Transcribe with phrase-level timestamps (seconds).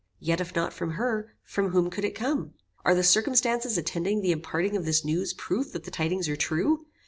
[0.17, 2.55] Yet if not from her, from whom could it come?
[2.83, 6.87] Are the circumstances attending the imparting of this news proof that the tidings are true?